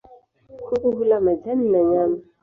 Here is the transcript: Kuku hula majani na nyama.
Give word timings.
Kuku 0.65 0.91
hula 0.91 1.19
majani 1.19 1.69
na 1.71 1.79
nyama. 1.83 2.17